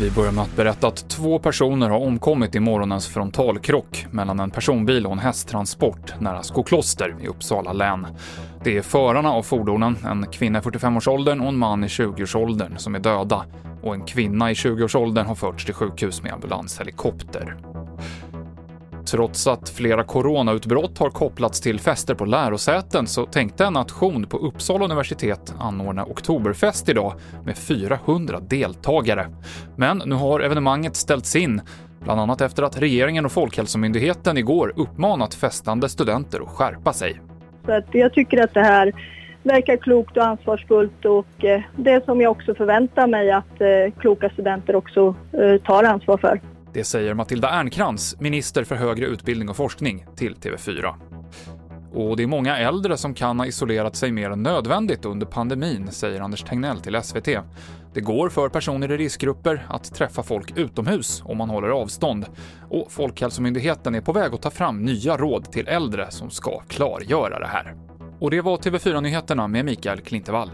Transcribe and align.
Vi 0.00 0.10
börjar 0.10 0.32
med 0.32 0.42
att 0.42 0.56
berätta 0.56 0.86
att 0.86 1.08
två 1.08 1.38
personer 1.38 1.88
har 1.88 1.98
omkommit 1.98 2.54
i 2.54 2.60
morgonens 2.60 3.08
frontalkrock 3.08 4.06
mellan 4.10 4.40
en 4.40 4.50
personbil 4.50 5.06
och 5.06 5.12
en 5.12 5.18
hästtransport 5.18 6.20
nära 6.20 6.42
Skokloster 6.42 7.16
i 7.22 7.26
Uppsala 7.26 7.72
län. 7.72 8.06
Det 8.64 8.76
är 8.76 8.82
förarna 8.82 9.32
av 9.32 9.42
fordonen, 9.42 9.96
en 10.04 10.26
kvinna 10.26 10.58
i 10.58 10.62
45-årsåldern 10.62 11.40
och 11.40 11.48
en 11.48 11.56
man 11.56 11.84
i 11.84 11.86
20-årsåldern, 11.86 12.78
som 12.78 12.94
är 12.94 12.98
döda 12.98 13.44
och 13.82 13.94
en 13.94 14.04
kvinna 14.04 14.50
i 14.50 14.54
20-årsåldern 14.54 15.26
har 15.26 15.34
förts 15.34 15.64
till 15.64 15.74
sjukhus 15.74 16.22
med 16.22 16.32
ambulanshelikopter. 16.32 17.69
Trots 19.10 19.46
att 19.46 19.68
flera 19.68 20.04
coronautbrott 20.04 20.98
har 20.98 21.10
kopplats 21.10 21.60
till 21.60 21.80
fester 21.80 22.14
på 22.14 22.24
lärosäten 22.24 23.06
så 23.06 23.26
tänkte 23.26 23.64
en 23.64 23.72
nation 23.72 24.26
på 24.26 24.36
Uppsala 24.36 24.84
universitet 24.84 25.54
anordna 25.58 26.04
Oktoberfest 26.04 26.88
idag 26.88 27.14
med 27.44 27.58
400 27.58 28.40
deltagare. 28.40 29.26
Men 29.76 30.02
nu 30.06 30.14
har 30.14 30.40
evenemanget 30.40 30.96
ställts 30.96 31.36
in, 31.36 31.60
bland 32.00 32.20
annat 32.20 32.40
efter 32.40 32.62
att 32.62 32.82
regeringen 32.82 33.24
och 33.24 33.32
Folkhälsomyndigheten 33.32 34.38
igår 34.38 34.72
uppmanat 34.76 35.34
festande 35.34 35.88
studenter 35.88 36.40
att 36.40 36.48
skärpa 36.48 36.92
sig. 36.92 37.20
Så 37.66 37.72
att 37.72 37.86
jag 37.92 38.12
tycker 38.12 38.44
att 38.44 38.54
det 38.54 38.62
här 38.62 38.92
verkar 39.42 39.76
klokt 39.76 40.16
och 40.16 40.26
ansvarsfullt 40.26 41.04
och 41.04 41.44
eh, 41.44 41.60
det 41.76 42.04
som 42.04 42.20
jag 42.20 42.30
också 42.30 42.54
förväntar 42.54 43.06
mig 43.06 43.30
att 43.30 43.60
eh, 43.60 44.00
kloka 44.00 44.30
studenter 44.30 44.76
också 44.76 45.14
eh, 45.32 45.56
tar 45.62 45.84
ansvar 45.84 46.16
för. 46.16 46.40
Det 46.72 46.84
säger 46.84 47.14
Matilda 47.14 47.48
Ernkrans, 47.48 48.16
minister 48.20 48.64
för 48.64 48.76
högre 48.76 49.06
utbildning 49.06 49.48
och 49.48 49.56
forskning, 49.56 50.06
till 50.16 50.34
TV4. 50.34 50.94
Och 51.92 52.16
det 52.16 52.22
är 52.22 52.26
många 52.26 52.58
äldre 52.58 52.96
som 52.96 53.14
kan 53.14 53.38
ha 53.38 53.46
isolerat 53.46 53.96
sig 53.96 54.12
mer 54.12 54.30
än 54.30 54.42
nödvändigt 54.42 55.04
under 55.04 55.26
pandemin, 55.26 55.92
säger 55.92 56.20
Anders 56.20 56.42
Tegnell 56.42 56.80
till 56.80 57.02
SVT. 57.02 57.28
Det 57.94 58.00
går 58.00 58.28
för 58.28 58.48
personer 58.48 58.92
i 58.92 58.96
riskgrupper 58.96 59.66
att 59.68 59.94
träffa 59.94 60.22
folk 60.22 60.58
utomhus 60.58 61.22
om 61.24 61.38
man 61.38 61.50
håller 61.50 61.68
avstånd. 61.68 62.26
Och 62.70 62.92
Folkhälsomyndigheten 62.92 63.94
är 63.94 64.00
på 64.00 64.12
väg 64.12 64.34
att 64.34 64.42
ta 64.42 64.50
fram 64.50 64.84
nya 64.84 65.16
råd 65.16 65.52
till 65.52 65.68
äldre 65.68 66.10
som 66.10 66.30
ska 66.30 66.60
klargöra 66.68 67.38
det 67.38 67.46
här. 67.46 67.74
Och 68.20 68.30
det 68.30 68.40
var 68.40 68.56
TV4-nyheterna 68.56 69.48
med 69.48 69.64
Mikael 69.64 70.00
Klintevall. 70.00 70.50